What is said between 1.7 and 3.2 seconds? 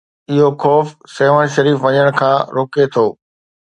وڃڻ کان روڪي ٿو.